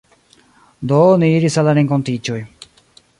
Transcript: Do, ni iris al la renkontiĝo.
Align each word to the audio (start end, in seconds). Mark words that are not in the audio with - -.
Do, 0.91 1.01
ni 1.23 1.29
iris 1.39 1.57
al 1.63 1.69
la 1.71 1.75
renkontiĝo. 1.81 2.39